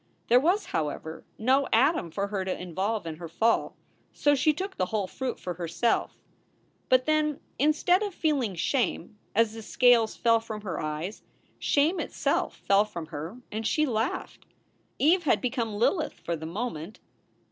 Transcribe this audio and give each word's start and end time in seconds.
There 0.29 0.39
was, 0.39 0.65
however, 0.65 1.25
no 1.37 1.67
Adam 1.71 2.09
for 2.09 2.29
her 2.29 2.43
to 2.43 2.59
involve 2.59 3.05
in 3.05 3.17
her 3.17 3.27
fall; 3.27 3.77
so 4.11 4.33
she 4.33 4.51
took 4.51 4.75
the 4.75 4.87
whole 4.87 5.05
fruit 5.05 5.39
for 5.39 5.53
herself. 5.53 6.17
But 6.89 7.05
then, 7.05 7.39
174 7.59 7.61
SOULS 7.61 7.61
FOR 7.61 7.61
SALE 7.61 7.67
instead 7.99 8.07
of 8.07 8.19
feeling 8.19 8.55
shame 8.55 9.17
as 9.35 9.53
the 9.53 9.61
scales 9.61 10.15
fell 10.15 10.39
from 10.39 10.61
her 10.61 10.79
eyes, 10.81 11.21
shame 11.59 11.99
itself 11.99 12.55
fell 12.67 12.83
from 12.85 13.05
her 13.13 13.37
and 13.51 13.67
she 13.67 13.85
laughed. 13.85 14.47
Eve 14.97 15.21
had 15.25 15.39
become 15.39 15.75
Lilith 15.75 16.19
for 16.25 16.35
the 16.35 16.47
moment. 16.47 16.99